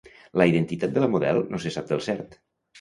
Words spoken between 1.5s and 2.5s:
no se sap del cert.